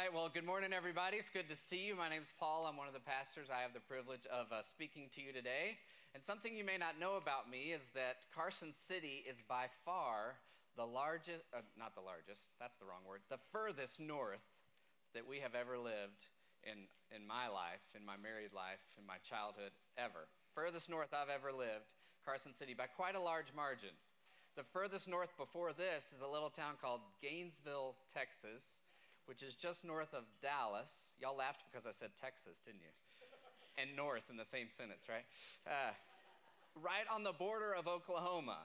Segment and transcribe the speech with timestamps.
[0.00, 0.14] right.
[0.14, 1.18] Well, good morning, everybody.
[1.18, 1.92] It's good to see you.
[1.94, 2.64] My name's Paul.
[2.64, 3.52] I'm one of the pastors.
[3.52, 5.76] I have the privilege of uh, speaking to you today.
[6.14, 10.40] And something you may not know about me is that Carson City is by far
[10.72, 14.40] the largest, uh, not the largest, that's the wrong word, the furthest north
[15.12, 16.32] that we have ever lived
[16.64, 20.32] in, in my life, in my married life, in my childhood, ever.
[20.56, 21.92] Furthest north I've ever lived,
[22.24, 23.92] Carson City, by quite a large margin.
[24.56, 28.80] The furthest north before this is a little town called Gainesville, Texas
[29.30, 31.14] which is just north of Dallas.
[31.22, 32.90] Y'all laughed because I said Texas, didn't you?
[33.78, 35.22] And north in the same sentence, right?
[35.64, 35.94] Uh,
[36.74, 38.58] right on the border of Oklahoma.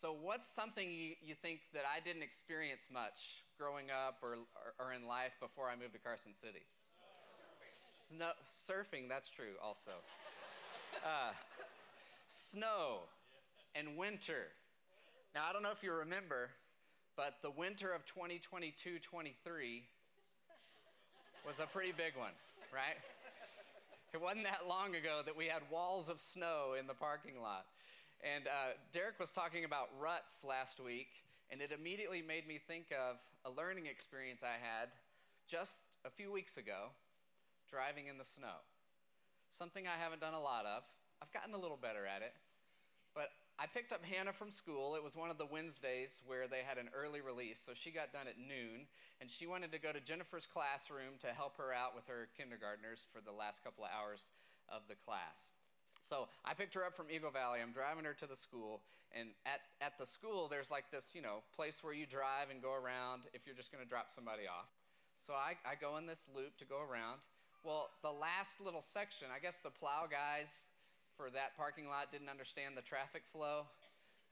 [0.00, 4.86] So, what's something you, you think that I didn't experience much growing up or, or,
[4.86, 6.66] or in life before I moved to Carson City?
[7.62, 9.92] Snow, surfing, that's true also.
[10.98, 11.30] Uh,
[12.26, 13.06] snow
[13.76, 14.50] and winter.
[15.32, 16.50] Now, I don't know if you remember,
[17.16, 19.82] but the winter of 2022 23
[21.46, 22.32] was a pretty big one,
[22.72, 22.96] right?
[24.12, 27.66] It wasn't that long ago that we had walls of snow in the parking lot.
[28.22, 31.08] And uh, Derek was talking about ruts last week,
[31.50, 34.88] and it immediately made me think of a learning experience I had
[35.46, 36.94] just a few weeks ago
[37.68, 38.62] driving in the snow.
[39.50, 40.82] Something I haven't done a lot of.
[41.20, 42.32] I've gotten a little better at it,
[43.14, 43.28] but
[43.58, 44.96] I picked up Hannah from school.
[44.96, 48.12] It was one of the Wednesdays where they had an early release, so she got
[48.12, 51.94] done at noon, and she wanted to go to Jennifer's classroom to help her out
[51.94, 54.34] with her kindergartners for the last couple of hours
[54.66, 55.54] of the class.
[56.02, 57.60] So I picked her up from Eagle Valley.
[57.62, 58.82] I'm driving her to the school,
[59.14, 62.60] and at, at the school, there's like this, you know, place where you drive and
[62.60, 64.68] go around if you're just going to drop somebody off.
[65.22, 67.22] So I, I go in this loop to go around.
[67.62, 70.73] Well, the last little section, I guess the plow guys
[71.16, 73.66] for that parking lot didn't understand the traffic flow.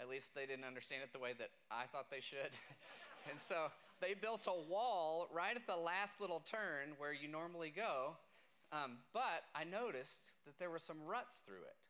[0.01, 2.51] At least they didn't understand it the way that I thought they should.
[3.31, 7.73] and so they built a wall right at the last little turn where you normally
[7.75, 8.17] go.
[8.73, 11.83] Um, but I noticed that there were some ruts through it.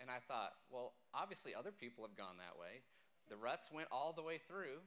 [0.00, 2.82] And I thought, well, obviously other people have gone that way.
[3.28, 4.80] The ruts went all the way through.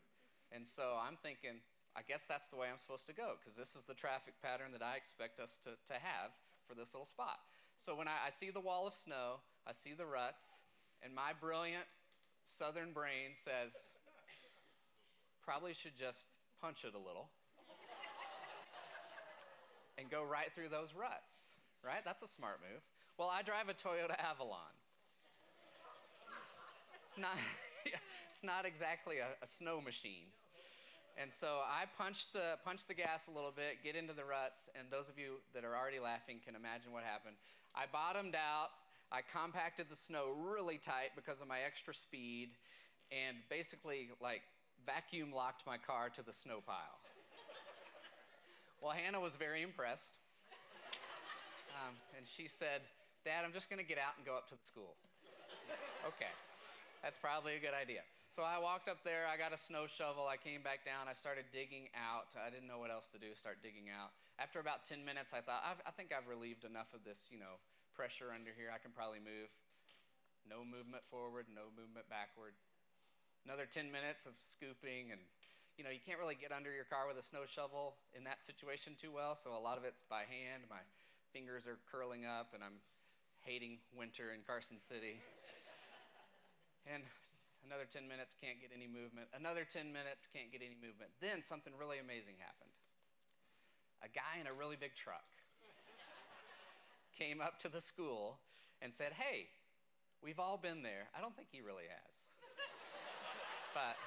[0.51, 1.61] And so I'm thinking,
[1.95, 4.71] I guess that's the way I'm supposed to go because this is the traffic pattern
[4.73, 6.33] that I expect us to, to have
[6.67, 7.39] for this little spot.
[7.79, 10.43] So when I, I see the wall of snow, I see the ruts,
[11.01, 11.85] and my brilliant
[12.43, 13.71] southern brain says,
[15.41, 16.27] probably should just
[16.61, 17.29] punch it a little
[19.97, 22.03] and go right through those ruts, right?
[22.03, 22.81] That's a smart move.
[23.17, 24.75] Well, I drive a Toyota Avalon.
[27.03, 27.35] It's not,
[28.31, 30.27] it's not exactly a, a snow machine.
[31.19, 34.69] And so I punch the, punched the gas a little bit, get into the ruts,
[34.77, 37.35] and those of you that are already laughing can imagine what happened.
[37.75, 38.69] I bottomed out,
[39.11, 42.49] I compacted the snow really tight because of my extra speed,
[43.11, 44.41] and basically, like,
[44.85, 46.99] vacuum locked my car to the snow pile.
[48.81, 50.13] well, Hannah was very impressed.
[51.79, 52.81] Um, and she said,
[53.23, 54.95] Dad, I'm just going to get out and go up to the school.
[56.07, 56.31] okay,
[57.01, 58.01] that's probably a good idea.
[58.39, 61.15] So I walked up there, I got a snow shovel, I came back down, I
[61.19, 62.31] started digging out.
[62.39, 64.15] I didn't know what else to do, start digging out.
[64.39, 67.59] After about 10 minutes, I thought, i think I've relieved enough of this, you know,
[67.91, 69.51] pressure under here, I can probably move.
[70.47, 72.55] No movement forward, no movement backward.
[73.43, 75.19] Another 10 minutes of scooping and
[75.75, 78.39] you know, you can't really get under your car with a snow shovel in that
[78.39, 80.63] situation too well, so a lot of it's by hand.
[80.71, 80.79] My
[81.35, 82.79] fingers are curling up and I'm
[83.43, 85.19] hating winter in Carson City.
[86.87, 87.03] and
[87.69, 89.29] Another 10 minutes, can't get any movement.
[89.29, 91.13] Another 10 minutes, can't get any movement.
[91.21, 92.73] Then something really amazing happened.
[94.01, 95.29] A guy in a really big truck
[97.21, 98.41] came up to the school
[98.81, 99.53] and said, Hey,
[100.25, 101.13] we've all been there.
[101.13, 102.13] I don't think he really has.
[103.77, 104.01] but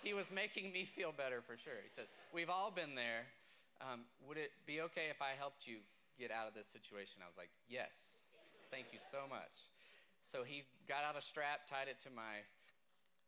[0.00, 1.76] he was making me feel better for sure.
[1.84, 3.28] He said, We've all been there.
[3.84, 5.84] Um, would it be okay if I helped you
[6.16, 7.20] get out of this situation?
[7.20, 8.24] I was like, Yes.
[8.72, 9.69] Thank you so much.
[10.24, 12.44] So he got out a strap, tied it to my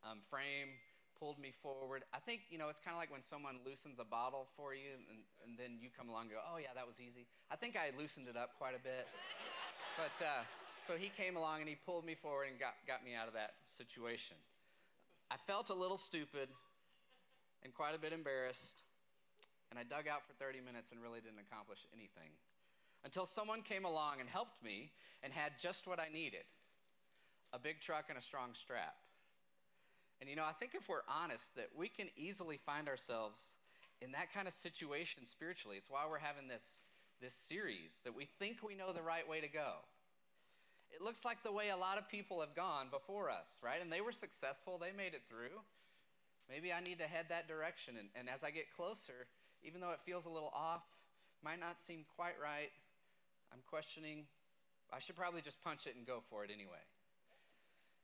[0.05, 0.77] um, frame,
[1.19, 2.03] pulled me forward.
[2.13, 4.99] I think, you know, it's kind of like when someone loosens a bottle for you
[4.99, 7.31] and, and, then you come along and go, oh, yeah, that was easy.
[7.47, 9.07] I think I loosened it up quite a bit.
[10.01, 10.43] but uh,
[10.83, 13.35] so he came along and he pulled me forward and got, got me out of
[13.35, 14.37] that situation.
[15.31, 16.51] I felt a little stupid
[17.63, 18.83] and quite a bit embarrassed.
[19.71, 22.35] And I dug out for 30 minutes and really didn't accomplish anything
[23.05, 24.91] until someone came along and helped me
[25.23, 26.45] and had just what I needed
[27.53, 28.97] a big truck and a strong strap.
[30.21, 33.53] And you know, I think if we're honest, that we can easily find ourselves
[34.01, 35.77] in that kind of situation spiritually.
[35.77, 36.81] It's why we're having this,
[37.21, 39.83] this series, that we think we know the right way to go.
[40.91, 43.81] It looks like the way a lot of people have gone before us, right?
[43.81, 45.59] And they were successful, they made it through.
[46.49, 47.95] Maybe I need to head that direction.
[47.99, 49.27] And, and as I get closer,
[49.63, 50.83] even though it feels a little off,
[51.43, 52.71] might not seem quite right,
[53.53, 54.25] I'm questioning,
[54.93, 56.85] I should probably just punch it and go for it anyway.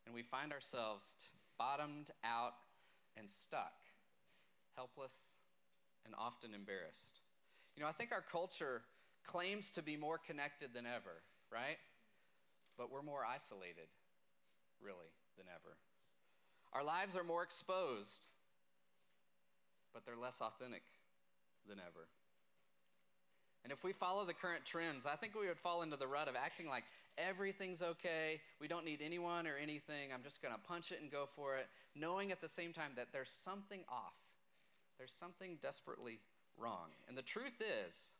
[0.08, 1.14] And we find ourselves
[1.58, 2.54] bottomed out
[3.14, 3.74] and stuck,
[4.74, 5.12] helpless
[6.06, 7.20] and often embarrassed.
[7.76, 8.80] You know, I think our culture
[9.22, 11.20] claims to be more connected than ever,
[11.52, 11.76] right?
[12.78, 13.92] But we're more isolated,
[14.80, 15.76] really, than ever.
[16.72, 18.24] Our lives are more exposed,
[19.92, 20.84] but they're less authentic
[21.68, 22.08] than ever.
[23.64, 26.28] And if we follow the current trends, I think we would fall into the rut
[26.28, 26.84] of acting like
[27.18, 31.10] everything's okay, we don't need anyone or anything, I'm just going to punch it and
[31.10, 34.14] go for it, knowing at the same time that there's something off.
[34.98, 36.20] There's something desperately
[36.56, 36.90] wrong.
[37.08, 38.10] And the truth is,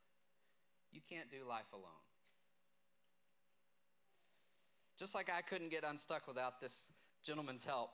[0.93, 1.85] you can't do life alone.
[4.99, 6.89] Just like I couldn't get unstuck without this
[7.25, 7.91] gentleman's help,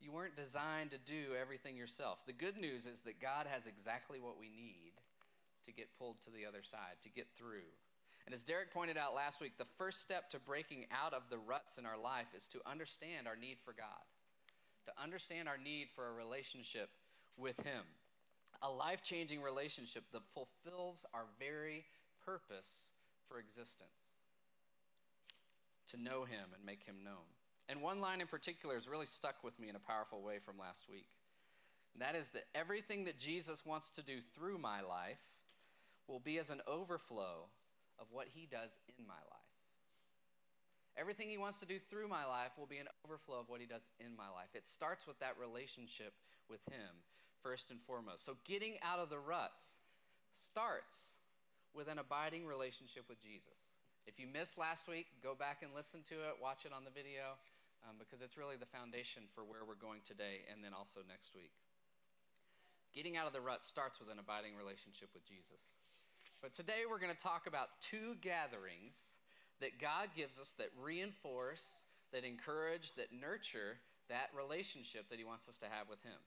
[0.00, 2.24] you weren't designed to do everything yourself.
[2.26, 4.91] The good news is that God has exactly what we need
[5.64, 7.70] to get pulled to the other side, to get through.
[8.26, 11.38] And as Derek pointed out last week, the first step to breaking out of the
[11.38, 14.06] ruts in our life is to understand our need for God,
[14.86, 16.90] to understand our need for a relationship
[17.36, 17.82] with Him,
[18.62, 21.84] a life changing relationship that fulfills our very
[22.24, 22.90] purpose
[23.28, 24.16] for existence
[25.88, 27.26] to know Him and make Him known.
[27.68, 30.58] And one line in particular has really stuck with me in a powerful way from
[30.58, 31.08] last week.
[31.94, 35.20] And that is that everything that Jesus wants to do through my life
[36.08, 37.48] will be as an overflow
[37.98, 39.52] of what he does in my life.
[40.96, 43.66] Everything he wants to do through my life will be an overflow of what he
[43.66, 44.52] does in my life.
[44.54, 46.12] It starts with that relationship
[46.50, 47.00] with him,
[47.42, 48.24] first and foremost.
[48.24, 49.78] So, getting out of the ruts
[50.32, 51.16] starts
[51.72, 53.72] with an abiding relationship with Jesus.
[54.06, 56.92] If you missed last week, go back and listen to it, watch it on the
[56.92, 57.40] video,
[57.88, 61.34] um, because it's really the foundation for where we're going today and then also next
[61.34, 61.54] week.
[62.92, 65.72] Getting out of the rut starts with an abiding relationship with Jesus.
[66.42, 69.14] But today we're going to talk about two gatherings
[69.60, 73.78] that God gives us that reinforce, that encourage, that nurture
[74.12, 76.20] that relationship that He wants us to have with Him.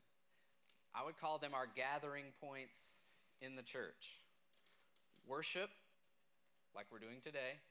[0.93, 2.97] I would call them our gathering points
[3.41, 4.17] in the church
[5.27, 5.69] worship,
[6.75, 7.61] like we're doing today,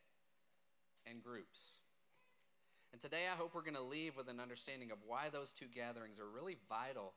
[1.06, 1.78] and groups.
[2.92, 5.66] And today I hope we're going to leave with an understanding of why those two
[5.66, 7.12] gatherings are really vital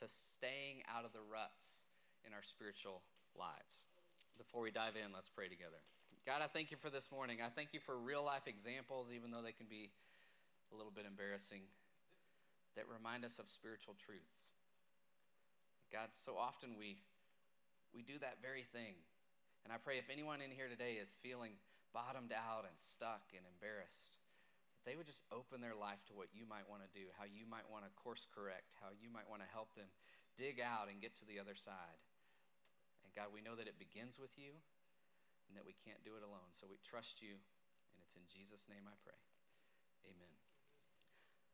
[0.00, 1.84] to staying out of the ruts
[2.26, 3.02] in our spiritual
[3.38, 3.84] lives.
[4.38, 5.80] Before we dive in, let's pray together.
[6.24, 7.42] God, I thank you for this morning.
[7.42, 9.90] I thank you for real life examples, even though they can be
[10.70, 11.66] a little bit embarrassing,
[12.76, 14.54] that remind us of spiritual truths.
[15.90, 17.02] God, so often we,
[17.92, 18.96] we do that very thing.
[19.66, 21.58] And I pray if anyone in here today is feeling
[21.92, 24.16] bottomed out and stuck and embarrassed,
[24.78, 27.28] that they would just open their life to what you might want to do, how
[27.28, 29.90] you might want to course correct, how you might want to help them
[30.38, 32.00] dig out and get to the other side.
[33.12, 34.56] And God, we know that it begins with you
[35.48, 36.48] and that we can't do it alone.
[36.56, 39.20] So we trust you, and it's in Jesus' name I pray.
[40.08, 40.32] Amen.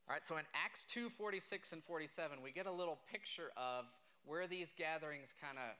[0.06, 3.90] All right, so in Acts 2 46 and 47, we get a little picture of
[4.24, 5.74] where these gatherings kind of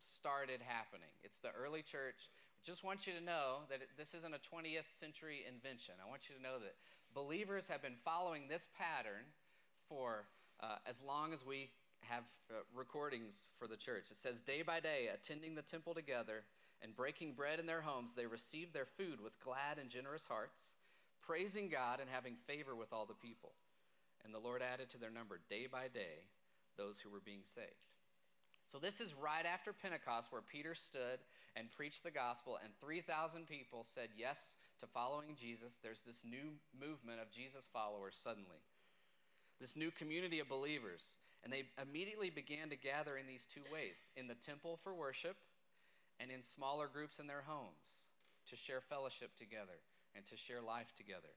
[0.00, 1.14] started happening.
[1.22, 2.28] It's the early church.
[2.66, 5.94] Just want you to know that this isn't a 20th century invention.
[6.04, 6.74] I want you to know that
[7.14, 9.24] believers have been following this pattern
[9.88, 10.26] for
[10.60, 11.70] uh, as long as we
[12.08, 14.10] have uh, recordings for the church.
[14.10, 16.44] It says, Day by day, attending the temple together
[16.82, 20.74] and breaking bread in their homes, they received their food with glad and generous hearts,
[21.20, 23.52] praising God and having favor with all the people.
[24.24, 26.24] And the Lord added to their number day by day
[26.76, 27.90] those who were being saved.
[28.70, 31.18] So, this is right after Pentecost, where Peter stood
[31.56, 35.80] and preached the gospel, and 3,000 people said yes to following Jesus.
[35.82, 38.62] There's this new movement of Jesus followers suddenly,
[39.60, 41.16] this new community of believers.
[41.42, 45.36] And they immediately began to gather in these two ways in the temple for worship
[46.20, 48.06] and in smaller groups in their homes
[48.50, 49.80] to share fellowship together
[50.14, 51.32] and to share life together.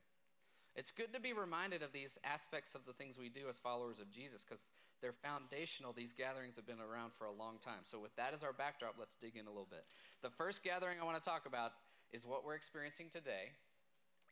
[0.75, 3.99] It's good to be reminded of these aspects of the things we do as followers
[3.99, 5.93] of Jesus because they're foundational.
[5.93, 7.85] These gatherings have been around for a long time.
[7.85, 9.85] So, with that as our backdrop, let's dig in a little bit.
[10.23, 11.73] The first gathering I want to talk about
[12.11, 13.53] is what we're experiencing today,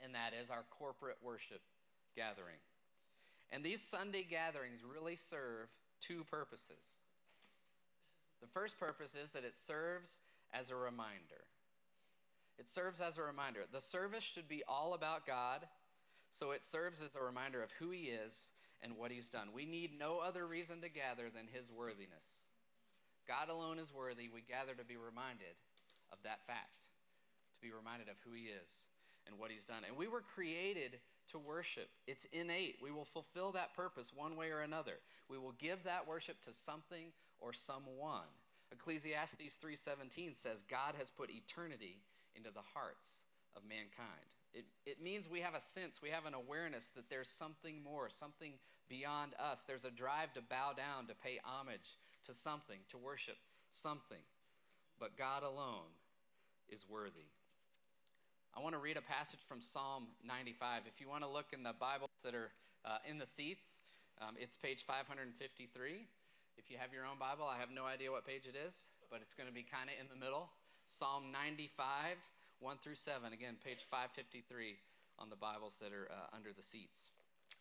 [0.03, 1.61] and that is our corporate worship
[2.15, 2.57] gathering.
[3.51, 6.99] And these Sunday gatherings really serve two purposes.
[8.41, 10.21] The first purpose is that it serves
[10.53, 11.45] as a reminder.
[12.57, 13.61] It serves as a reminder.
[13.71, 15.67] The service should be all about God,
[16.31, 19.49] so it serves as a reminder of who He is and what He's done.
[19.53, 22.47] We need no other reason to gather than His worthiness.
[23.27, 24.29] God alone is worthy.
[24.33, 25.55] We gather to be reminded
[26.11, 26.87] of that fact,
[27.55, 28.87] to be reminded of who He is
[29.27, 29.83] and what He's done.
[29.87, 30.99] And we were created
[31.29, 31.89] to worship.
[32.07, 32.77] It's innate.
[32.81, 34.99] We will fulfill that purpose one way or another.
[35.29, 38.27] We will give that worship to something or someone.
[38.71, 42.01] Ecclesiastes 3:17 says God has put eternity
[42.35, 43.23] into the hearts
[43.55, 44.35] of mankind.
[44.53, 48.09] It, it means we have a sense, we have an awareness that there's something more,
[48.09, 48.53] something
[48.89, 49.63] beyond us.
[49.63, 53.37] There's a drive to bow down, to pay homage to something, to worship
[53.69, 54.21] something.
[54.99, 55.91] But God alone
[56.69, 57.31] is worthy.
[58.53, 60.83] I want to read a passage from Psalm 95.
[60.85, 62.51] If you want to look in the Bibles that are
[62.83, 63.79] uh, in the seats,
[64.19, 65.31] um, it's page 553.
[66.57, 69.21] If you have your own Bible, I have no idea what page it is, but
[69.21, 70.49] it's going to be kind of in the middle.
[70.83, 72.19] Psalm 95,
[72.59, 73.31] 1 through 7.
[73.31, 74.75] Again, page 553
[75.17, 77.09] on the Bibles that are uh, under the seats.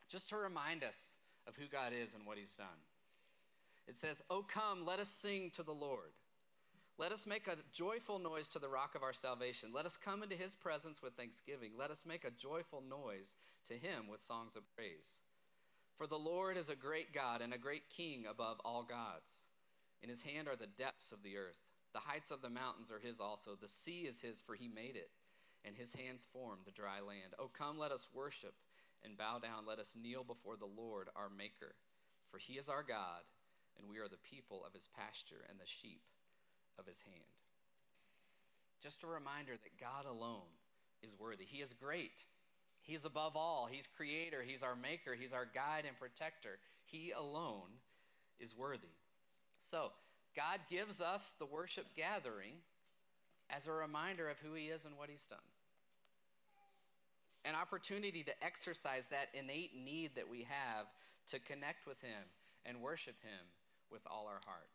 [0.09, 1.14] Just to remind us
[1.47, 2.82] of who God is and what He's done.
[3.87, 6.18] It says, Oh, come, let us sing to the Lord.
[7.00, 9.71] Let us make a joyful noise to the rock of our salvation.
[9.73, 11.71] Let us come into his presence with thanksgiving.
[11.78, 13.37] Let us make a joyful noise
[13.69, 15.23] to him with songs of praise.
[15.97, 19.47] For the Lord is a great God and a great king above all gods.
[20.02, 21.62] In his hand are the depths of the earth.
[21.95, 23.52] The heights of the mountains are his also.
[23.59, 25.09] The sea is his, for he made it,
[25.64, 27.33] and his hands formed the dry land.
[27.38, 28.52] Oh, come, let us worship
[29.02, 29.64] and bow down.
[29.66, 31.76] Let us kneel before the Lord our Maker.
[32.28, 33.23] For he is our God,
[33.78, 36.02] and we are the people of his pasture and the sheep
[36.80, 37.37] of his hand.
[38.82, 40.49] Just a reminder that God alone
[41.02, 41.44] is worthy.
[41.44, 42.25] He is great.
[42.80, 43.68] He's above all.
[43.70, 44.42] He's creator.
[44.44, 45.14] He's our maker.
[45.14, 46.58] He's our guide and protector.
[46.87, 47.68] He alone
[48.38, 48.88] is worthy.
[49.58, 49.92] So,
[50.34, 52.54] God gives us the worship gathering
[53.50, 55.38] as a reminder of who He is and what He's done.
[57.44, 60.87] An opportunity to exercise that innate need that we have
[61.28, 62.22] to connect with Him
[62.64, 63.46] and worship Him
[63.90, 64.68] with all our heart.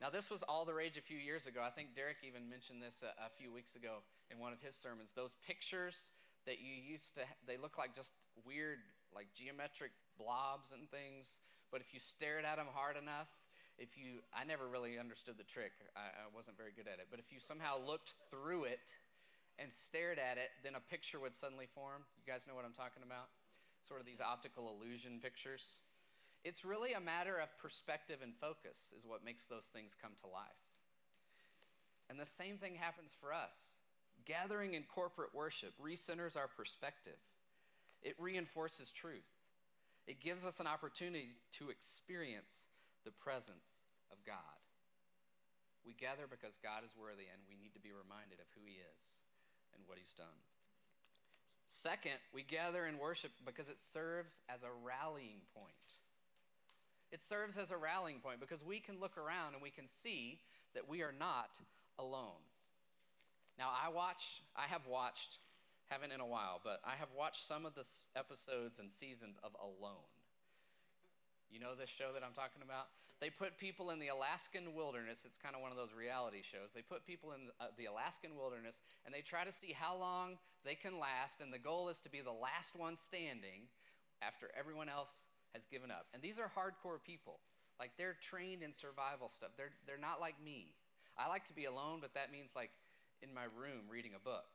[0.00, 1.58] Now, this was all the rage a few years ago.
[1.58, 4.78] I think Derek even mentioned this a, a, few weeks ago in one of his
[4.78, 5.10] sermons.
[5.10, 6.14] Those pictures
[6.46, 8.14] that you used to, they look like just
[8.46, 8.78] weird,
[9.10, 11.42] like geometric blobs and things.
[11.74, 13.26] But if you stared at them hard enough,
[13.74, 17.10] if you, I never really understood the trick, I, I wasn't very good at it.
[17.10, 18.94] But if you somehow looked through it
[19.58, 22.06] and stared at it, then a picture would suddenly form.
[22.14, 23.34] You guys know what I'm talking about?
[23.82, 25.82] Sort of these optical illusion pictures.
[26.44, 30.26] It's really a matter of perspective and focus, is what makes those things come to
[30.26, 30.64] life.
[32.08, 33.74] And the same thing happens for us.
[34.24, 37.18] Gathering in corporate worship recenters our perspective,
[38.02, 39.28] it reinforces truth,
[40.06, 42.66] it gives us an opportunity to experience
[43.04, 44.58] the presence of God.
[45.84, 48.80] We gather because God is worthy, and we need to be reminded of who He
[48.80, 49.02] is
[49.72, 50.40] and what He's done.
[51.68, 56.00] Second, we gather in worship because it serves as a rallying point.
[57.10, 60.40] It serves as a rallying point because we can look around and we can see
[60.74, 61.58] that we are not
[61.98, 62.42] alone.
[63.58, 65.38] Now, I watch, I have watched,
[65.90, 67.84] haven't in a while, but I have watched some of the
[68.14, 70.06] episodes and seasons of Alone.
[71.50, 72.92] You know this show that I'm talking about?
[73.20, 75.24] They put people in the Alaskan wilderness.
[75.24, 76.70] It's kind of one of those reality shows.
[76.72, 80.38] They put people in uh, the Alaskan wilderness and they try to see how long
[80.64, 81.40] they can last.
[81.40, 83.66] And the goal is to be the last one standing
[84.22, 85.24] after everyone else
[85.54, 86.06] has given up.
[86.12, 87.40] And these are hardcore people.
[87.78, 89.50] Like they're trained in survival stuff.
[89.56, 90.74] They're, they're not like me.
[91.16, 92.70] I like to be alone, but that means like
[93.22, 94.50] in my room reading a book.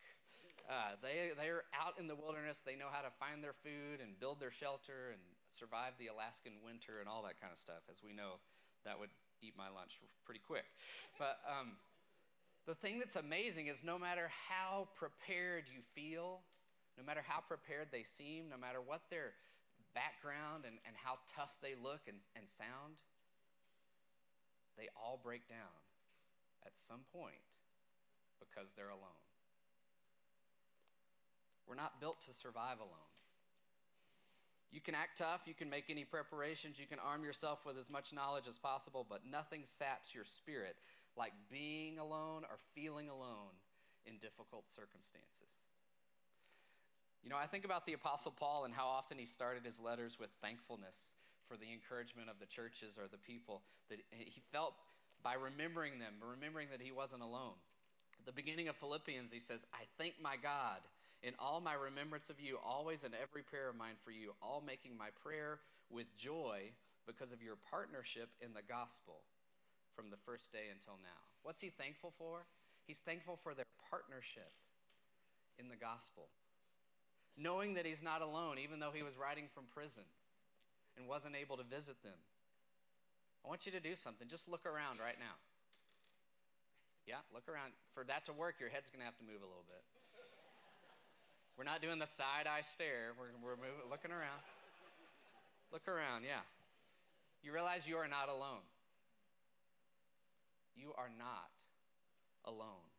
[0.69, 2.63] Uh, they, they're out in the wilderness.
[2.65, 5.19] They know how to find their food and build their shelter and
[5.51, 7.83] survive the Alaskan winter and all that kind of stuff.
[7.91, 8.39] As we know,
[8.85, 10.63] that would eat my lunch pretty quick.
[11.19, 11.75] But um,
[12.65, 16.39] the thing that's amazing is no matter how prepared you feel,
[16.97, 19.33] no matter how prepared they seem, no matter what their
[19.93, 23.01] background and, and how tough they look and, and sound,
[24.77, 25.77] they all break down
[26.65, 27.45] at some point
[28.39, 29.23] because they're alone.
[31.67, 33.13] We're not built to survive alone.
[34.71, 37.91] You can act tough, you can make any preparations, you can arm yourself with as
[37.91, 40.75] much knowledge as possible, but nothing saps your spirit
[41.15, 43.53] like being alone or feeling alone
[44.05, 45.61] in difficult circumstances.
[47.23, 50.19] You know, I think about the Apostle Paul and how often he started his letters
[50.19, 51.15] with thankfulness
[51.47, 54.73] for the encouragement of the churches or the people that he felt
[55.23, 57.55] by remembering them, remembering that he wasn't alone.
[58.19, 60.83] At the beginning of Philippians, he says, I thank my God
[61.23, 64.61] in all my remembrance of you, always in every prayer of mine for you, all
[64.65, 66.71] making my prayer with joy
[67.07, 69.23] because of your partnership in the gospel
[69.95, 71.23] from the first day until now.
[71.43, 72.43] What's he thankful for?
[72.85, 74.51] He's thankful for their partnership
[75.57, 76.27] in the gospel
[77.37, 80.03] knowing that he's not alone, even though he was writing from prison
[80.97, 82.19] and wasn't able to visit them.
[83.43, 84.27] I want you to do something.
[84.27, 85.35] Just look around right now.
[87.05, 87.73] Yeah, look around.
[87.93, 89.83] For that to work, your head's going to have to move a little bit.
[91.57, 93.13] We're not doing the side eye stare.
[93.19, 94.41] We're, we're moving, looking around.
[95.71, 96.45] Look around, yeah.
[97.43, 98.63] You realize you are not alone.
[100.75, 101.51] You are not
[102.45, 102.92] alone.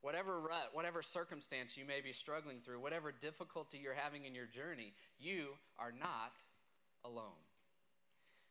[0.00, 4.46] Whatever rut, whatever circumstance you may be struggling through, whatever difficulty you're having in your
[4.46, 6.38] journey, you are not
[7.04, 7.42] alone.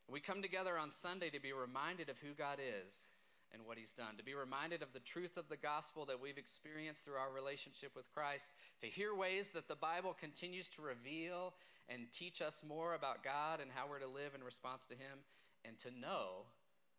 [0.09, 3.07] We come together on Sunday to be reminded of who God is
[3.53, 6.37] and what He's done, to be reminded of the truth of the gospel that we've
[6.37, 8.51] experienced through our relationship with Christ,
[8.81, 11.53] to hear ways that the Bible continues to reveal
[11.87, 15.19] and teach us more about God and how we're to live in response to Him,
[15.63, 16.43] and to know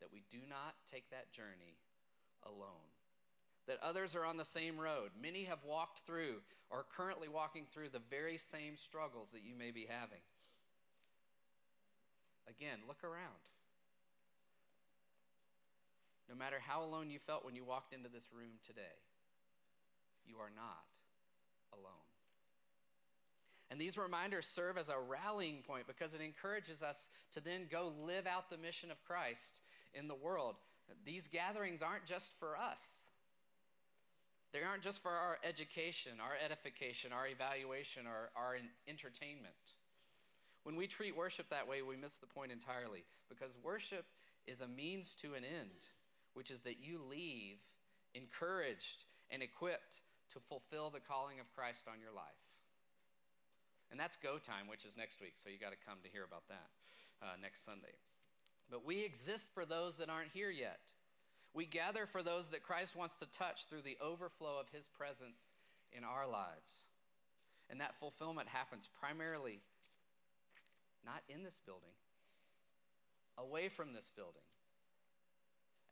[0.01, 1.77] that we do not take that journey
[2.45, 2.98] alone
[3.69, 5.11] that others are on the same road.
[5.21, 6.37] Many have walked through
[6.71, 10.25] or are currently walking through the very same struggles that you may be having.
[12.49, 13.45] Again, look around.
[16.29, 18.99] No matter how alone you felt when you walked into this room today,
[20.27, 20.85] you are not
[21.73, 21.93] alone.
[23.71, 27.93] And these reminders serve as a rallying point because it encourages us to then go
[28.03, 29.61] live out the mission of Christ
[29.93, 30.57] in the world.
[31.05, 33.05] These gatherings aren't just for us.
[34.53, 38.57] They aren't just for our education, our edification, our evaluation, or our
[38.89, 39.77] entertainment.
[40.63, 44.07] When we treat worship that way, we miss the point entirely because worship
[44.47, 45.89] is a means to an end,
[46.35, 47.59] which is that you leave
[48.15, 50.01] encouraged and equipped
[50.33, 52.25] to fulfill the calling of Christ on your life.
[53.91, 56.25] And that's go time, which is next week, so you got to come to hear
[56.25, 56.69] about that
[57.23, 57.97] uh, next Sunday.
[58.71, 60.81] But we exist for those that aren't here yet.
[61.55, 65.41] We gather for those that Christ wants to touch through the overflow of his presence
[65.93, 66.87] in our lives.
[67.71, 69.61] And that fulfillment happens primarily
[71.05, 71.97] not in this building,
[73.39, 74.45] away from this building,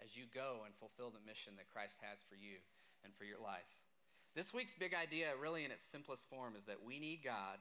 [0.02, 2.60] as you go and fulfill the mission that Christ has for you
[3.04, 3.86] and for your life.
[4.34, 7.56] This week's big idea, really in its simplest form, is that we need God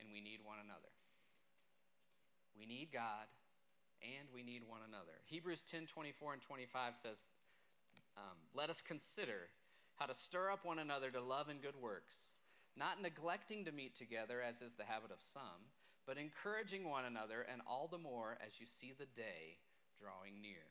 [0.00, 0.92] and we need one another.
[2.56, 3.28] We need God
[4.02, 5.18] and we need one another.
[5.26, 7.28] Hebrews 10 24 and 25 says,
[8.16, 9.48] um, Let us consider
[9.96, 12.34] how to stir up one another to love and good works,
[12.76, 15.70] not neglecting to meet together, as is the habit of some,
[16.06, 19.58] but encouraging one another, and all the more as you see the day
[19.98, 20.70] drawing near.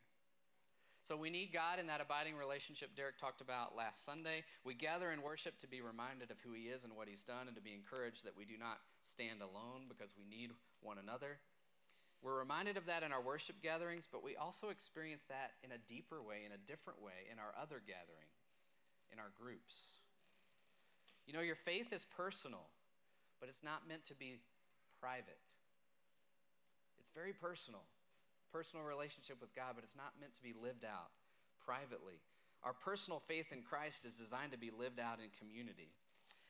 [1.02, 4.42] So we need God in that abiding relationship Derek talked about last Sunday.
[4.64, 7.46] We gather in worship to be reminded of who He is and what He's done,
[7.46, 11.38] and to be encouraged that we do not stand alone because we need one another.
[12.22, 15.78] We're reminded of that in our worship gatherings, but we also experience that in a
[15.86, 18.30] deeper way, in a different way, in our other gathering,
[19.12, 20.02] in our groups.
[21.26, 22.66] You know, your faith is personal,
[23.38, 24.40] but it's not meant to be
[25.00, 25.38] private.
[26.98, 27.82] It's very personal,
[28.50, 31.14] personal relationship with God, but it's not meant to be lived out
[31.64, 32.18] privately.
[32.64, 35.94] Our personal faith in Christ is designed to be lived out in community.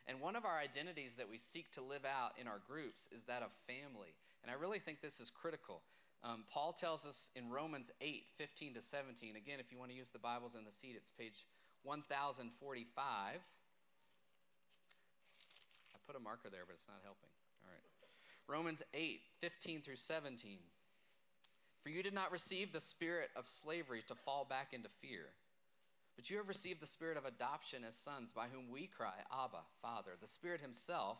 [0.07, 3.25] And one of our identities that we seek to live out in our groups is
[3.25, 4.17] that of family.
[4.43, 5.83] And I really think this is critical.
[6.25, 9.37] Um, Paul tells us in Romans 8 15 to 17.
[9.37, 11.45] Again, if you want to use the Bibles in the seat, it's page
[11.85, 13.35] 1045.
[15.95, 17.31] I put a marker there, but it's not helping.
[17.63, 17.83] All right.
[18.49, 20.59] Romans 8 15 through 17.
[21.83, 25.27] For you did not receive the spirit of slavery to fall back into fear
[26.19, 29.63] but you have received the spirit of adoption as sons, by whom we cry, Abba,
[29.81, 30.11] Father.
[30.21, 31.19] The Spirit Himself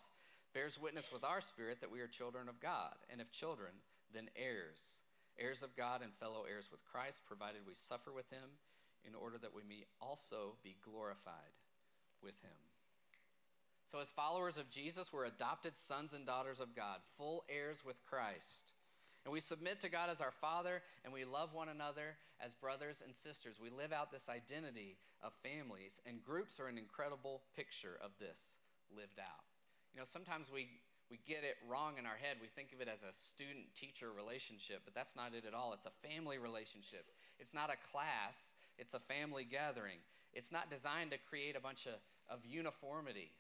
[0.55, 3.71] bears witness with our spirit that we are children of God, and if children,
[4.13, 5.01] then heirs,
[5.39, 8.59] heirs of God and fellow heirs with Christ, provided we suffer with Him,
[9.07, 11.55] in order that we may also be glorified
[12.23, 12.59] with Him.
[13.87, 18.05] So, as followers of Jesus, we're adopted sons and daughters of God, full heirs with
[18.05, 18.73] Christ.
[19.25, 23.03] And we submit to God as our Father, and we love one another as brothers
[23.05, 23.57] and sisters.
[23.63, 28.59] We live out this identity of families, and groups are an incredible picture of this
[28.95, 29.45] lived out.
[29.95, 30.69] You know, sometimes we,
[31.11, 32.37] we get it wrong in our head.
[32.41, 35.73] We think of it as a student teacher relationship, but that's not it at all.
[35.73, 37.07] It's a family relationship.
[37.39, 39.99] It's not a class, it's a family gathering.
[40.33, 41.95] It's not designed to create a bunch of,
[42.29, 43.33] of uniformity.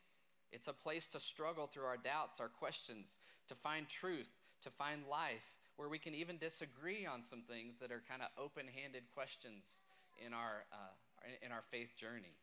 [0.51, 4.31] It's a place to struggle through our doubts, our questions, to find truth,
[4.63, 5.45] to find life,
[5.77, 9.81] where we can even disagree on some things that are kind of open-handed questions
[10.25, 12.35] in our uh, in our faith journey.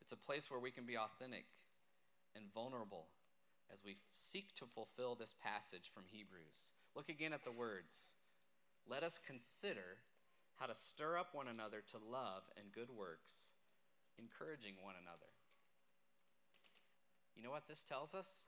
[0.00, 1.44] It's a place where we can be authentic
[2.36, 3.06] and vulnerable
[3.72, 6.70] as we seek to fulfill this passage from Hebrews.
[6.94, 8.14] Look again at the words.
[8.88, 9.98] Let us consider
[10.56, 13.50] how to stir up one another to love and good works,
[14.18, 15.30] encouraging one another.
[17.34, 18.44] You know what this tells us?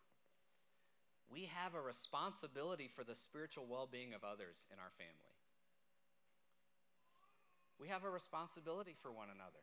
[1.30, 5.34] we have a responsibility for the spiritual well being of others in our family.
[7.78, 9.60] We have a responsibility for one another.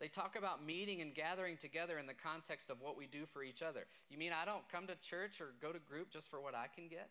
[0.00, 3.42] They talk about meeting and gathering together in the context of what we do for
[3.42, 3.86] each other.
[4.10, 6.66] You mean I don't come to church or go to group just for what I
[6.72, 7.10] can get?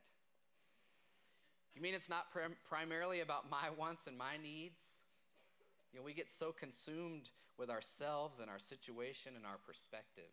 [1.75, 5.01] You mean it's not prim- primarily about my wants and my needs?
[5.91, 10.31] You know, we get so consumed with ourselves and our situation and our perspective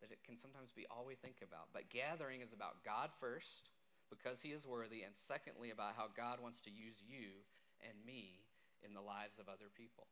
[0.00, 1.70] that it can sometimes be all we think about.
[1.72, 3.70] But gathering is about God first,
[4.10, 7.46] because He is worthy, and secondly, about how God wants to use you
[7.86, 8.42] and me
[8.82, 10.10] in the lives of other people,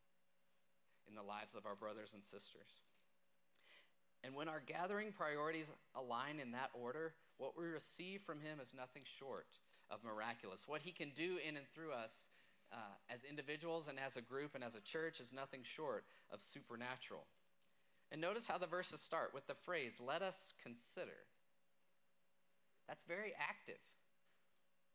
[1.11, 2.71] in the lives of our brothers and sisters.
[4.23, 8.73] And when our gathering priorities align in that order, what we receive from Him is
[8.77, 9.49] nothing short
[9.91, 10.69] of miraculous.
[10.69, 12.29] What He can do in and through us
[12.73, 12.77] uh,
[13.09, 17.25] as individuals and as a group and as a church is nothing short of supernatural.
[18.13, 21.27] And notice how the verses start with the phrase, let us consider.
[22.89, 23.81] That's very active.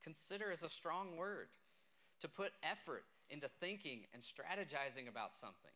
[0.04, 1.48] Consider is a strong word
[2.20, 5.72] to put effort into thinking and strategizing about something.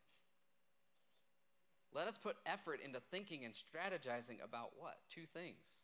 [1.93, 4.97] Let us put effort into thinking and strategizing about what?
[5.09, 5.83] Two things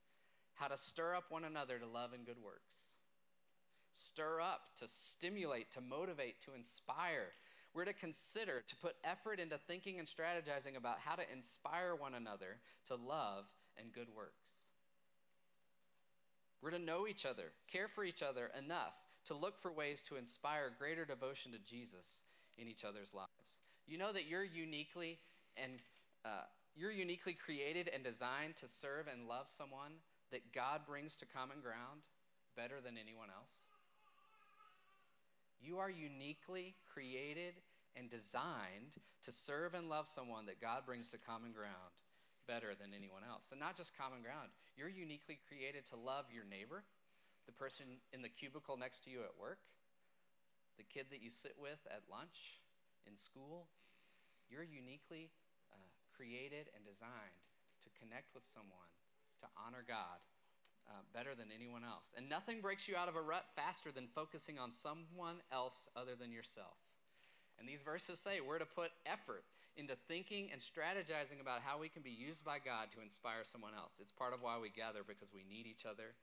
[0.55, 2.93] how to stir up one another to love and good works.
[3.91, 7.33] Stir up, to stimulate, to motivate, to inspire,
[7.75, 12.13] we're to consider, to put effort into thinking and strategizing about how to inspire one
[12.13, 13.43] another to love
[13.77, 14.31] and good works.
[16.61, 18.93] We're to know each other, care for each other enough
[19.25, 22.23] to look for ways to inspire greater devotion to Jesus
[22.57, 23.59] in each other's lives.
[23.85, 25.19] You know that you're uniquely
[25.57, 25.73] and
[26.25, 31.25] uh, you're uniquely created and designed to serve and love someone that God brings to
[31.25, 32.09] common ground
[32.57, 33.61] better than anyone else.
[35.61, 37.53] You are uniquely created
[37.95, 41.95] and designed to serve and love someone that God brings to common ground
[42.47, 43.49] better than anyone else.
[43.51, 46.83] And not just common ground, you're uniquely created to love your neighbor,
[47.45, 49.59] the person in the cubicle next to you at work,
[50.77, 52.59] the kid that you sit with at lunch,
[53.07, 53.67] in school.
[54.49, 55.31] You're uniquely
[56.15, 57.43] created and designed
[57.83, 58.89] to connect with someone,
[59.43, 60.23] to honor God
[60.87, 62.13] uh, better than anyone else.
[62.15, 66.15] And nothing breaks you out of a rut faster than focusing on someone else other
[66.15, 66.77] than yourself.
[67.59, 69.43] And these verses say we're to put effort
[69.77, 73.73] into thinking and strategizing about how we can be used by God to inspire someone
[73.75, 73.99] else.
[73.99, 76.15] It's part of why we gather because we need each other.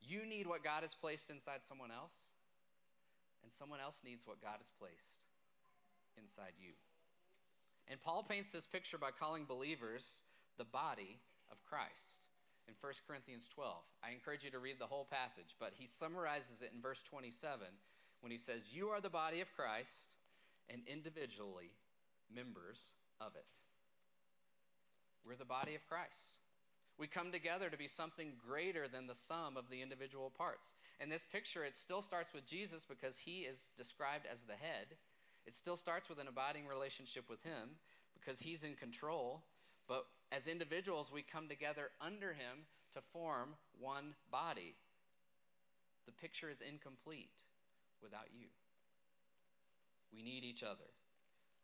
[0.00, 2.34] You need what God has placed inside someone else,
[3.42, 5.22] and someone else needs what God has placed
[6.18, 6.72] inside you.
[7.88, 10.22] And Paul paints this picture by calling believers
[10.58, 11.20] the body
[11.50, 12.24] of Christ
[12.68, 13.74] in 1 Corinthians 12.
[14.02, 17.66] I encourage you to read the whole passage, but he summarizes it in verse 27
[18.20, 20.16] when he says, You are the body of Christ
[20.68, 21.70] and individually
[22.34, 23.60] members of it.
[25.24, 26.38] We're the body of Christ.
[26.98, 30.72] We come together to be something greater than the sum of the individual parts.
[30.98, 34.96] And this picture, it still starts with Jesus because he is described as the head.
[35.46, 37.78] It still starts with an abiding relationship with him
[38.18, 39.42] because he's in control.
[39.88, 44.74] But as individuals, we come together under him to form one body.
[46.06, 47.42] The picture is incomplete
[48.02, 48.48] without you.
[50.12, 50.90] We need each other.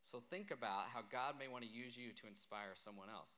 [0.02, 3.36] So think about how God may want to use you to inspire someone else.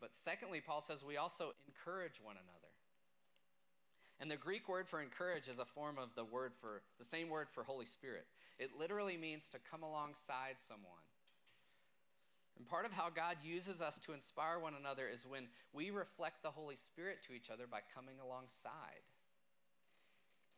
[0.00, 2.73] But secondly, Paul says we also encourage one another.
[4.20, 7.28] And the Greek word for encourage is a form of the word for the same
[7.28, 8.26] word for Holy Spirit.
[8.58, 11.02] It literally means to come alongside someone.
[12.56, 16.42] And part of how God uses us to inspire one another is when we reflect
[16.42, 19.02] the Holy Spirit to each other by coming alongside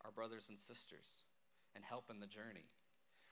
[0.05, 1.23] our brothers and sisters
[1.75, 2.69] and help in the journey.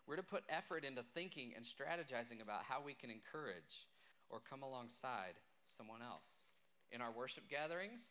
[0.06, 3.86] We're to put effort into thinking and strategizing about how we can encourage
[4.30, 5.34] or come alongside
[5.64, 6.44] someone else.
[6.90, 8.08] In our worship gatherings,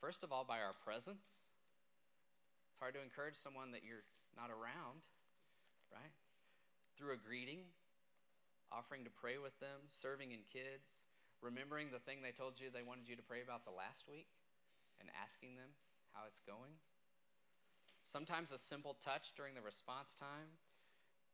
[0.00, 1.52] first of all, by our presence.
[2.70, 4.06] It's hard to encourage someone that you're
[4.36, 5.02] not around,
[5.90, 6.14] right?
[6.96, 7.66] Through a greeting,
[8.70, 11.06] offering to pray with them, serving in kids,
[11.42, 14.30] remembering the thing they told you they wanted you to pray about the last week,
[15.00, 15.70] and asking them
[16.14, 16.74] how it's going.
[18.02, 20.58] Sometimes a simple touch during the response time,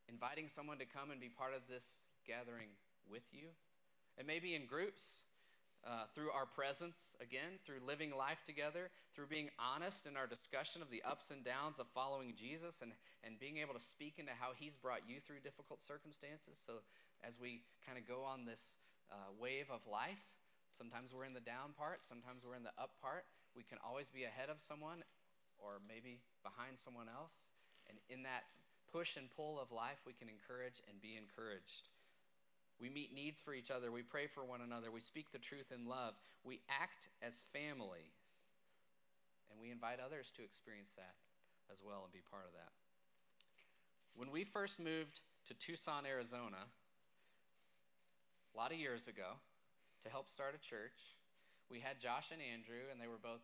[0.08, 2.72] inviting someone to come and be part of this gathering
[3.08, 3.52] with you.
[4.18, 5.22] And maybe in groups,
[5.86, 10.80] uh, through our presence, again, through living life together, through being honest in our discussion
[10.80, 12.92] of the ups and downs of following Jesus and,
[13.22, 16.56] and being able to speak into how He's brought you through difficult circumstances.
[16.56, 16.80] So,
[17.26, 18.76] as we kind of go on this
[19.12, 20.24] uh, wave of life,
[20.72, 23.24] sometimes we're in the down part, sometimes we're in the up part.
[23.54, 25.04] We can always be ahead of someone
[25.58, 27.52] or maybe behind someone else.
[27.88, 28.44] And in that
[28.90, 31.93] push and pull of life, we can encourage and be encouraged.
[32.84, 33.88] We meet needs for each other.
[33.88, 34.92] We pray for one another.
[34.92, 36.12] We speak the truth in love.
[36.44, 38.12] We act as family.
[39.48, 41.16] And we invite others to experience that
[41.72, 42.76] as well and be part of that.
[44.14, 46.68] When we first moved to Tucson, Arizona,
[48.52, 49.40] a lot of years ago
[50.02, 51.16] to help start a church.
[51.70, 53.40] We had Josh and Andrew, and they were both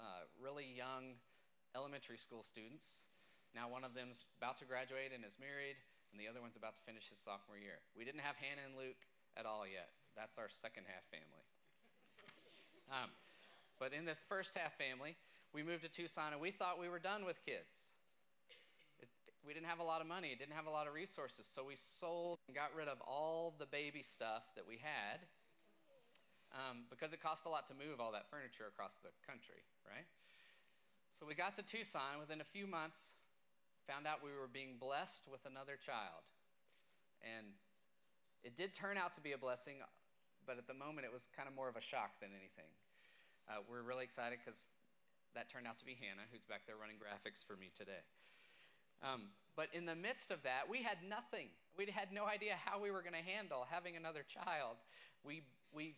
[0.00, 1.20] uh, really young
[1.76, 3.04] elementary school students.
[3.54, 5.76] Now, one of them's about to graduate and is married,
[6.12, 7.80] and the other one's about to finish his sophomore year.
[7.96, 9.00] We didn't have Hannah and Luke
[9.34, 9.90] at all yet.
[10.12, 11.44] That's our second half family.
[12.92, 13.08] Um,
[13.80, 15.16] but in this first half family,
[15.54, 17.96] we moved to Tucson, and we thought we were done with kids.
[19.00, 19.08] It,
[19.46, 21.72] we didn't have a lot of money, didn't have a lot of resources, so we
[21.76, 25.24] sold and got rid of all the baby stuff that we had
[26.52, 30.06] um, because it cost a lot to move all that furniture across the country, right?
[31.18, 33.16] So we got to Tucson within a few months,
[33.86, 36.22] found out we were being blessed with another child.
[37.22, 37.54] And
[38.42, 39.78] it did turn out to be a blessing,
[40.46, 42.70] but at the moment it was kind of more of a shock than anything.
[43.50, 44.70] Uh, we're really excited because
[45.34, 48.02] that turned out to be Hannah, who's back there running graphics for me today.
[49.02, 51.50] Um, but in the midst of that, we had nothing.
[51.76, 54.78] We had no idea how we were going to handle having another child.
[55.24, 55.42] We,
[55.72, 55.96] we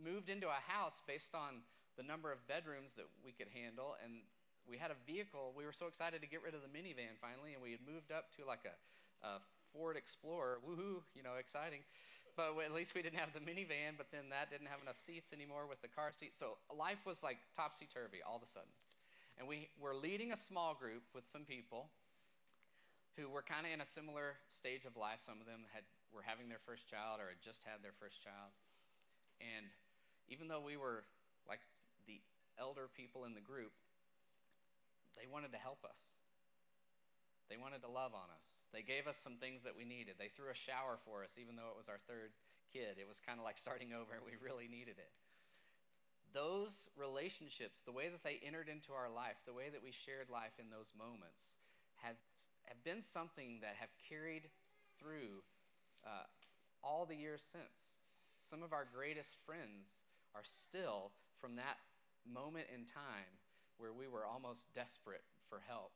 [0.00, 1.64] moved into a house based on
[1.96, 4.20] the number of bedrooms that we could handle, and
[4.68, 5.54] we had a vehicle.
[5.56, 8.10] We were so excited to get rid of the minivan finally, and we had moved
[8.10, 8.74] up to like a,
[9.26, 9.40] a
[9.72, 10.58] Ford Explorer.
[10.66, 11.86] Woohoo, you know, exciting.
[12.36, 15.32] But at least we didn't have the minivan, but then that didn't have enough seats
[15.32, 16.36] anymore with the car seat.
[16.36, 18.68] So life was like topsy turvy all of a sudden.
[19.38, 21.88] And we were leading a small group with some people
[23.16, 25.24] who were kind of in a similar stage of life.
[25.24, 28.20] Some of them had, were having their first child or had just had their first
[28.20, 28.52] child.
[29.40, 29.64] And
[30.28, 31.08] even though we were
[31.48, 31.60] like
[32.04, 32.20] the
[32.60, 33.72] elder people in the group,
[35.16, 35.98] they wanted to help us.
[37.48, 38.66] They wanted to love on us.
[38.74, 40.18] They gave us some things that we needed.
[40.18, 42.34] They threw a shower for us, even though it was our third
[42.72, 42.98] kid.
[42.98, 45.12] It was kind of like starting over, and we really needed it.
[46.34, 50.28] Those relationships, the way that they entered into our life, the way that we shared
[50.28, 51.54] life in those moments,
[52.02, 52.18] have,
[52.66, 54.50] have been something that have carried
[54.98, 55.46] through
[56.04, 56.26] uh,
[56.82, 57.96] all the years since.
[58.42, 60.02] Some of our greatest friends
[60.34, 61.78] are still from that
[62.26, 63.38] moment in time
[63.78, 65.92] where we were almost desperate for help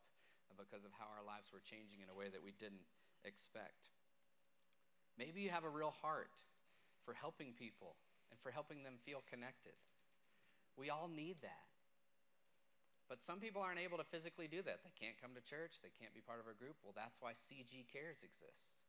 [0.60, 2.84] because of how our lives were changing in a way that we didn't
[3.24, 3.88] expect.
[5.16, 6.44] Maybe you have a real heart
[7.04, 7.96] for helping people
[8.28, 9.76] and for helping them feel connected.
[10.76, 11.68] We all need that.
[13.08, 14.86] But some people aren't able to physically do that.
[14.86, 16.78] They can't come to church, they can't be part of a group.
[16.84, 18.79] Well, that's why CG Cares exists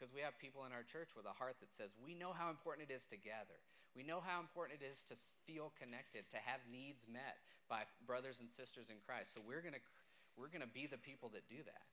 [0.00, 2.48] because we have people in our church with a heart that says, we know how
[2.48, 3.60] important it is to gather.
[3.92, 7.36] We know how important it is to feel connected, to have needs met
[7.68, 9.36] by brothers and sisters in Christ.
[9.36, 9.84] So we're going to
[10.40, 11.84] we're going to be the people that do that.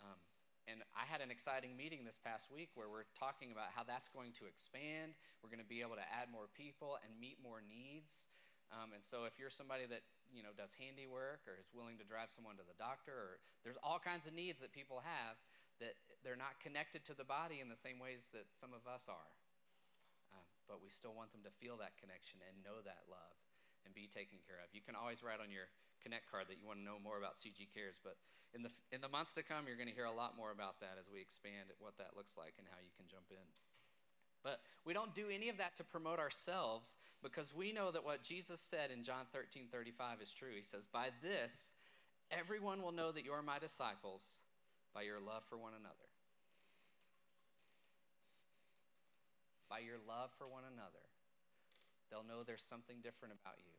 [0.00, 0.16] Um,
[0.64, 4.08] and I had an exciting meeting this past week where we're talking about how that's
[4.08, 5.12] going to expand.
[5.42, 8.24] We're going to be able to add more people and meet more needs.
[8.70, 12.06] Um, and so if you're somebody that you know does handiwork or is willing to
[12.06, 13.32] drive someone to the doctor, or
[13.66, 15.36] there's all kinds of needs that people have
[15.82, 19.08] that they're not connected to the body in the same ways that some of us
[19.08, 19.32] are.
[20.32, 23.36] Um, but we still want them to feel that connection and know that love
[23.84, 24.68] and be taken care of.
[24.76, 25.68] You can always write on your
[26.00, 28.16] Connect card that you want to know more about CG Cares, but
[28.56, 30.80] in the, in the months to come, you're going to hear a lot more about
[30.80, 33.44] that as we expand what that looks like and how you can jump in.
[34.42, 38.24] But we don't do any of that to promote ourselves because we know that what
[38.24, 40.56] Jesus said in John 13 35 is true.
[40.56, 41.74] He says, By this,
[42.30, 44.40] everyone will know that you're my disciples
[44.94, 46.08] by your love for one another.
[49.70, 51.06] By your love for one another,
[52.10, 53.76] they'll know there's something different about you.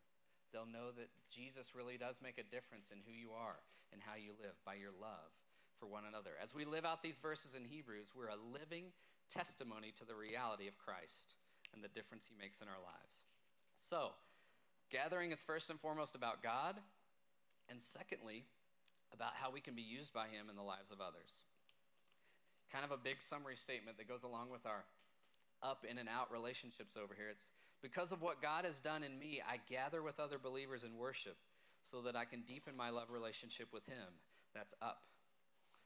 [0.55, 3.59] They'll know that Jesus really does make a difference in who you are
[3.91, 5.31] and how you live by your love
[5.79, 6.31] for one another.
[6.41, 8.95] As we live out these verses in Hebrews, we're a living
[9.27, 11.35] testimony to the reality of Christ
[11.73, 13.27] and the difference he makes in our lives.
[13.75, 14.11] So,
[14.91, 16.75] gathering is first and foremost about God,
[17.69, 18.45] and secondly,
[19.13, 21.43] about how we can be used by Him in the lives of others.
[22.71, 24.83] Kind of a big summary statement that goes along with our
[25.63, 27.27] up in and out relationships over here.
[27.29, 30.97] It's because of what God has done in me, I gather with other believers in
[30.97, 31.37] worship
[31.83, 34.21] so that I can deepen my love relationship with Him.
[34.53, 35.01] That's up.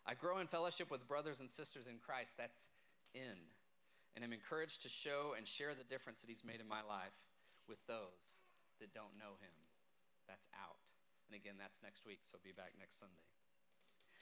[0.05, 2.33] I grow in fellowship with brothers and sisters in Christ.
[2.37, 2.67] That's
[3.13, 3.39] in.
[4.15, 7.15] And I'm encouraged to show and share the difference that He's made in my life
[7.67, 8.43] with those
[8.79, 9.55] that don't know Him.
[10.27, 10.77] That's out.
[11.27, 13.25] And again, that's next week, so be back next Sunday.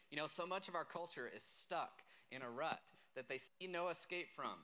[0.10, 2.82] You know, so much of our culture is stuck in a rut
[3.16, 4.62] that they see no escape from.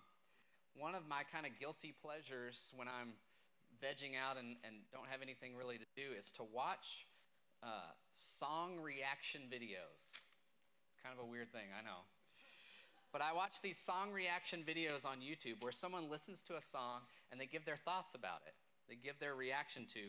[0.78, 3.13] One of my kind of guilty pleasures when I'm
[3.84, 7.06] vegging out and, and don't have anything really to do is to watch
[7.63, 10.15] uh, song reaction videos.
[11.04, 12.06] Kind of a weird thing, I know.
[13.12, 17.02] But I watch these song reaction videos on YouTube where someone listens to a song
[17.32, 18.54] and they give their thoughts about it.
[18.88, 19.99] They give their reaction to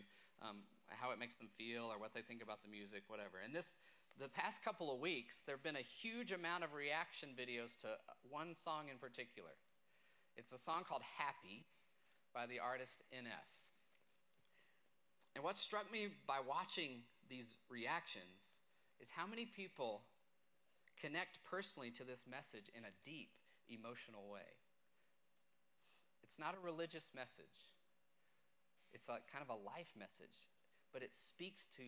[0.42, 0.56] um,
[0.90, 3.38] how it makes them feel or what they think about the music, whatever.
[3.44, 3.78] And this,
[4.18, 7.88] the past couple of weeks, there have been a huge amount of reaction videos to
[7.88, 9.50] uh, one song in particular.
[10.36, 11.64] It's a song called Happy
[12.34, 13.48] by the artist NF.
[15.34, 18.54] And what struck me by watching these reactions
[19.00, 20.02] is how many people
[21.00, 23.30] connect personally to this message in a deep
[23.68, 24.58] emotional way.
[26.22, 27.70] It's not a religious message,
[28.92, 30.50] it's a kind of a life message,
[30.92, 31.82] but it speaks to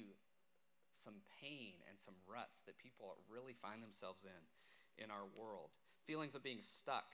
[0.92, 5.70] some pain and some ruts that people really find themselves in in our world.
[6.06, 7.08] Feelings of being stuck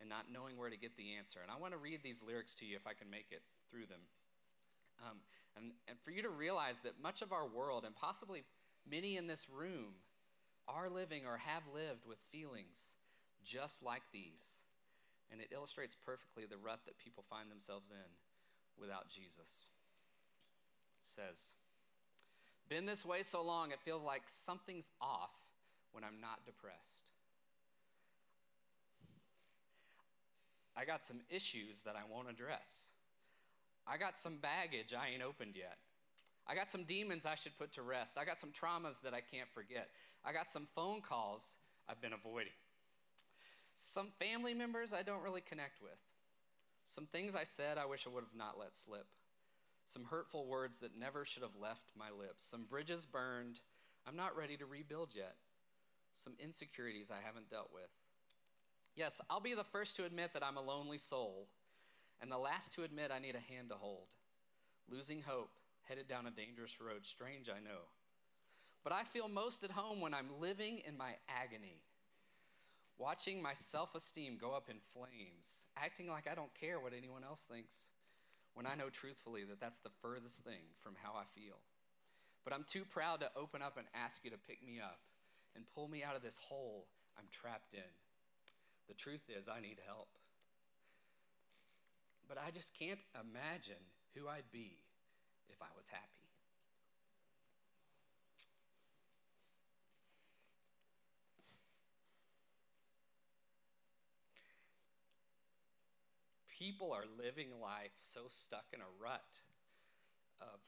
[0.00, 1.38] and not knowing where to get the answer.
[1.40, 3.86] And I want to read these lyrics to you if I can make it through
[3.86, 4.00] them.
[5.06, 5.18] Um,
[5.56, 8.42] and, and for you to realize that much of our world, and possibly
[8.88, 9.94] many in this room,
[10.68, 12.94] are living or have lived with feelings
[13.44, 14.62] just like these.
[15.30, 18.10] And it illustrates perfectly the rut that people find themselves in
[18.78, 19.66] without Jesus.
[21.02, 21.50] Says,
[22.68, 25.30] Been this way so long, it feels like something's off
[25.92, 27.10] when I'm not depressed.
[30.76, 32.86] I got some issues that I won't address.
[33.86, 35.76] I got some baggage I ain't opened yet.
[36.46, 38.16] I got some demons I should put to rest.
[38.18, 39.90] I got some traumas that I can't forget.
[40.24, 41.56] I got some phone calls
[41.88, 42.52] I've been avoiding.
[43.74, 45.98] Some family members I don't really connect with.
[46.84, 49.06] Some things I said I wish I would have not let slip.
[49.84, 52.44] Some hurtful words that never should have left my lips.
[52.44, 53.60] Some bridges burned
[54.06, 55.36] I'm not ready to rebuild yet.
[56.12, 57.88] Some insecurities I haven't dealt with.
[58.96, 61.48] Yes, I'll be the first to admit that I'm a lonely soul,
[62.20, 64.08] and the last to admit I need a hand to hold.
[64.90, 67.88] Losing hope, headed down a dangerous road, strange, I know.
[68.84, 71.80] But I feel most at home when I'm living in my agony,
[72.98, 77.24] watching my self esteem go up in flames, acting like I don't care what anyone
[77.24, 77.86] else thinks,
[78.54, 81.56] when I know truthfully that that's the furthest thing from how I feel.
[82.44, 84.98] But I'm too proud to open up and ask you to pick me up
[85.54, 86.86] and pull me out of this hole
[87.16, 87.92] I'm trapped in.
[88.88, 90.08] The truth is, I need help.
[92.28, 93.82] But I just can't imagine
[94.14, 94.76] who I'd be
[95.48, 96.21] if I was happy.
[106.62, 109.40] People are living life so stuck in a rut
[110.40, 110.60] of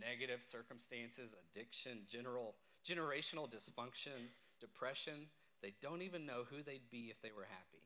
[0.00, 5.28] negative circumstances, addiction, general, generational dysfunction, depression,
[5.60, 7.82] they don't even know who they'd be if they were happy.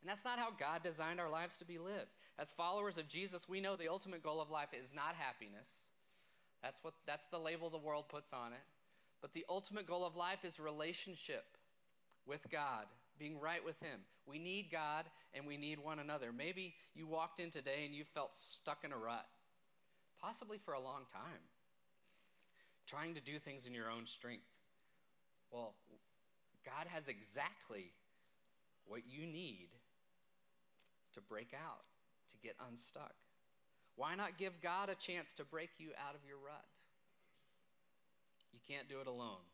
[0.00, 2.12] And that's not how God designed our lives to be lived.
[2.38, 5.68] As followers of Jesus, we know the ultimate goal of life is not happiness.
[6.62, 8.64] That's what that's the label the world puts on it.
[9.20, 11.44] But the ultimate goal of life is relationship
[12.26, 12.86] with God,
[13.18, 14.00] being right with him.
[14.26, 16.32] We need God and we need one another.
[16.32, 19.26] Maybe you walked in today and you felt stuck in a rut,
[20.20, 21.42] possibly for a long time,
[22.86, 24.46] trying to do things in your own strength.
[25.50, 25.74] Well,
[26.64, 27.92] God has exactly
[28.86, 29.68] what you need
[31.12, 31.84] to break out,
[32.30, 33.14] to get unstuck.
[33.96, 36.64] Why not give God a chance to break you out of your rut?
[38.52, 39.44] You can't do it alone.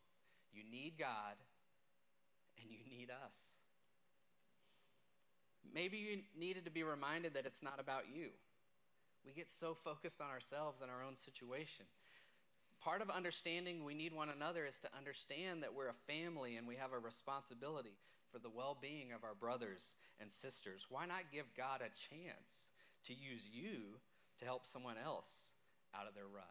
[0.53, 1.37] You need God
[2.61, 3.57] and you need us.
[5.73, 8.29] Maybe you needed to be reminded that it's not about you.
[9.25, 11.87] We get so focused on ourselves and our own situation
[12.81, 16.67] part of understanding we need one another is to understand that we're a family and
[16.67, 17.99] we have a responsibility
[18.33, 20.87] for the well being of our brothers and sisters.
[20.89, 22.69] Why not give God a chance
[23.05, 23.99] to use you
[24.39, 25.51] to help someone else
[25.95, 26.45] out of their rut?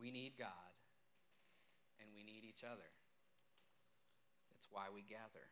[0.00, 0.48] We need God
[2.00, 2.86] and we need each other.
[4.70, 5.46] Why we gather.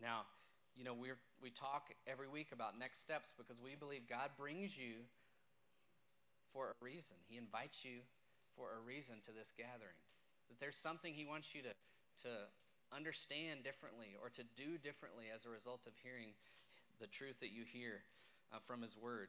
[0.00, 0.26] Now,
[0.76, 1.08] you know, we
[1.42, 5.04] we talk every week about next steps because we believe God brings you
[6.52, 7.16] for a reason.
[7.28, 8.00] He invites you
[8.56, 10.00] for a reason to this gathering.
[10.48, 11.72] That there's something He wants you to,
[12.24, 12.32] to
[12.94, 16.36] understand differently or to do differently as a result of hearing
[17.00, 18.04] the truth that you hear
[18.52, 19.28] uh, from His Word.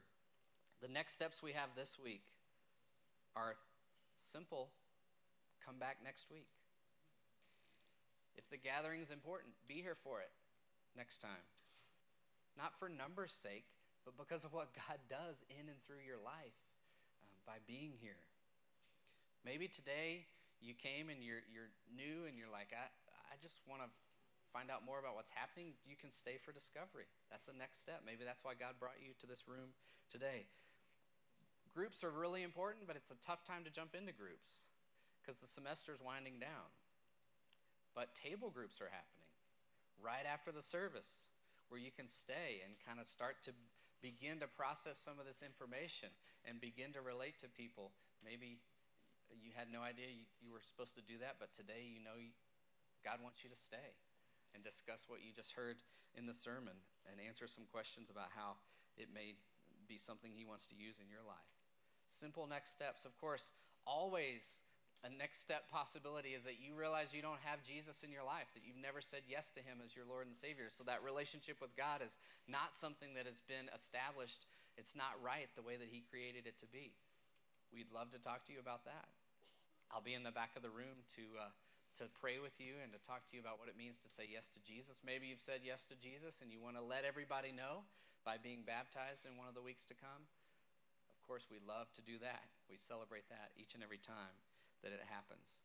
[0.81, 2.23] The next steps we have this week
[3.35, 3.55] are
[4.17, 4.69] simple
[5.65, 6.47] come back next week.
[8.35, 10.31] If the gathering is important, be here for it
[10.97, 11.45] next time.
[12.57, 13.65] Not for numbers' sake,
[14.05, 16.57] but because of what God does in and through your life
[17.21, 18.21] um, by being here.
[19.45, 20.25] Maybe today
[20.61, 22.87] you came and you're, you're new and you're like, I,
[23.27, 23.89] I just want to
[24.55, 25.73] find out more about what's happening.
[25.83, 27.09] You can stay for discovery.
[27.33, 28.05] That's the next step.
[28.05, 29.73] Maybe that's why God brought you to this room
[30.07, 30.45] today.
[31.73, 34.69] Groups are really important, but it's a tough time to jump into groups
[35.19, 36.69] because the semester's winding down.
[37.95, 39.29] But table groups are happening
[40.01, 41.29] right after the service
[41.69, 43.53] where you can stay and kind of start to
[44.01, 46.11] begin to process some of this information
[46.43, 47.95] and begin to relate to people.
[48.19, 48.59] Maybe
[49.31, 52.19] you had no idea you, you were supposed to do that, but today you know
[52.19, 52.35] you,
[53.01, 53.95] God wants you to stay
[54.53, 55.81] and discuss what you just heard
[56.13, 56.77] in the sermon
[57.09, 58.59] and answer some questions about how
[58.99, 59.33] it may
[59.87, 61.49] be something He wants to use in your life.
[62.07, 63.05] Simple next steps.
[63.05, 63.55] Of course,
[63.87, 64.61] always
[65.03, 68.47] a next step possibility is that you realize you don't have Jesus in your life,
[68.55, 70.71] that you've never said yes to Him as your Lord and Savior.
[70.71, 72.15] So that relationship with God is
[72.47, 74.47] not something that has been established.
[74.79, 76.95] It's not right the way that He created it to be.
[77.75, 79.11] We'd love to talk to you about that.
[79.91, 81.25] I'll be in the back of the room to.
[81.35, 81.51] Uh,
[82.01, 84.25] to pray with you and to talk to you about what it means to say
[84.25, 85.05] yes to Jesus.
[85.05, 87.85] Maybe you've said yes to Jesus and you want to let everybody know
[88.25, 90.25] by being baptized in one of the weeks to come.
[91.13, 92.49] Of course, we love to do that.
[92.65, 94.33] We celebrate that each and every time
[94.83, 95.57] that it happens.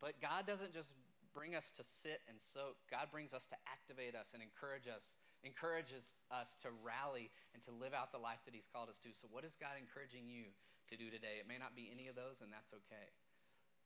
[0.00, 0.94] But God doesn't just
[1.34, 2.78] bring us to sit and soak.
[2.86, 7.74] God brings us to activate us and encourage us, encourages us to rally and to
[7.74, 9.10] live out the life that He's called us to.
[9.10, 10.54] So, what is God encouraging you
[10.88, 11.42] to do today?
[11.42, 13.10] It may not be any of those, and that's okay.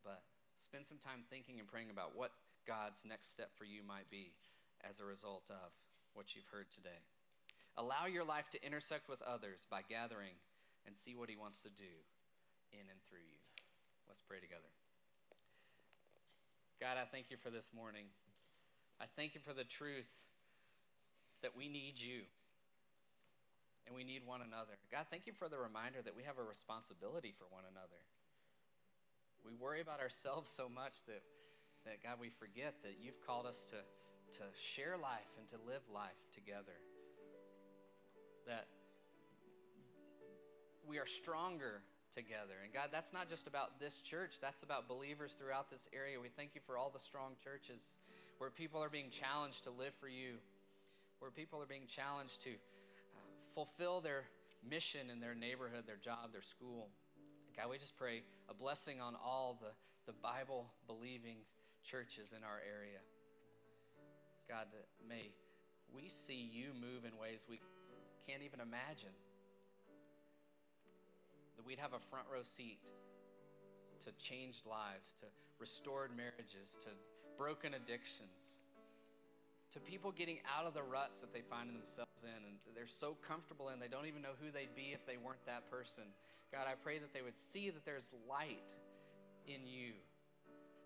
[0.04, 0.22] But
[0.60, 2.36] spend some time thinking and praying about what
[2.68, 4.36] God's next step for you might be
[4.84, 5.72] as a result of
[6.12, 7.02] what you've heard today.
[7.80, 10.36] Allow your life to intersect with others by gathering
[10.86, 11.90] and see what He wants to do
[12.72, 13.47] in and through you.
[14.08, 14.72] Let's pray together.
[16.80, 18.06] God, I thank you for this morning.
[19.00, 20.08] I thank you for the truth
[21.42, 22.22] that we need you
[23.86, 24.76] and we need one another.
[24.92, 28.00] God, thank you for the reminder that we have a responsibility for one another.
[29.44, 31.22] We worry about ourselves so much that,
[31.84, 33.80] that God, we forget that you've called us to,
[34.38, 36.76] to share life and to live life together.
[38.46, 38.66] That
[40.86, 41.82] we are stronger
[42.18, 42.58] together.
[42.64, 46.18] And God, that's not just about this church, that's about believers throughout this area.
[46.18, 47.98] We thank you for all the strong churches
[48.38, 50.42] where people are being challenged to live for you,
[51.20, 53.22] where people are being challenged to uh,
[53.54, 54.24] fulfill their
[54.68, 56.88] mission in their neighborhood, their job, their school.
[57.56, 59.70] God, we just pray a blessing on all the,
[60.10, 61.38] the Bible believing
[61.84, 62.98] churches in our area.
[64.48, 65.30] God, that may
[65.94, 67.60] we see you move in ways we
[68.26, 69.14] can't even imagine.
[71.58, 72.78] That we'd have a front row seat
[74.04, 75.26] to changed lives, to
[75.58, 76.90] restored marriages, to
[77.36, 78.58] broken addictions,
[79.72, 83.16] to people getting out of the ruts that they find themselves in and they're so
[83.26, 86.04] comfortable in, they don't even know who they'd be if they weren't that person.
[86.52, 88.72] God, I pray that they would see that there's light
[89.46, 89.92] in you.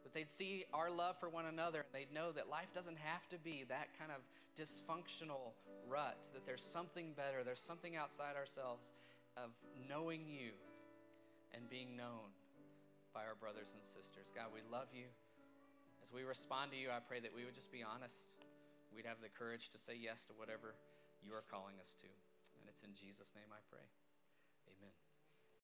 [0.03, 3.29] That they'd see our love for one another and they'd know that life doesn't have
[3.29, 4.23] to be that kind of
[4.59, 5.53] dysfunctional
[5.87, 8.93] rut, that there's something better, there's something outside ourselves
[9.37, 9.51] of
[9.89, 10.53] knowing you
[11.55, 12.33] and being known
[13.15, 14.29] by our brothers and sisters.
[14.33, 15.09] God, we love you.
[16.03, 18.35] As we respond to you, I pray that we would just be honest.
[18.93, 20.75] We'd have the courage to say yes to whatever
[21.23, 22.11] you are calling us to.
[22.61, 23.87] And it's in Jesus' name I pray.